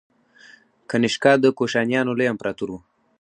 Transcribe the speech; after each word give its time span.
کنیشکا 0.89 1.31
د 1.39 1.45
کوشانیانو 1.57 2.17
لوی 2.17 2.31
امپراتور 2.33 2.69
و 2.71 2.75